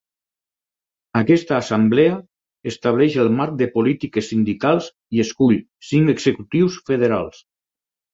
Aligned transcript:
Aquesta 1.19 1.53
assemblea 1.57 2.15
estableix 2.71 3.17
el 3.23 3.29
marc 3.39 3.53
de 3.59 3.67
polítiques 3.75 4.29
sindicals 4.31 4.87
i 5.19 5.21
escull 5.25 5.59
cinc 5.91 6.13
executius 6.15 6.79
federals. 6.89 7.45